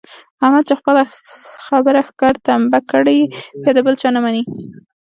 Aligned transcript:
احمد 0.43 0.63
چې 0.67 0.73
په 0.77 0.81
خپله 0.81 1.01
خبره 1.67 1.99
ښکر 2.09 2.33
تمبه 2.47 2.79
کړي 2.91 3.19
بیا 3.61 3.71
د 3.75 3.79
بل 3.85 3.95
چا 4.01 4.09
نه 4.15 4.19
مني. 4.25 4.43